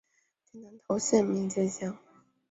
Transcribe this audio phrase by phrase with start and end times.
[0.43, 1.95] 今南投县名间乡。